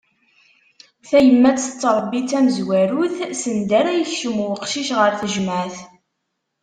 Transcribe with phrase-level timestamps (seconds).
[1.09, 5.77] Tayemmat tettrebbi d tamezwarut, send ara yakcem uqcic ɣer tejmeɛt.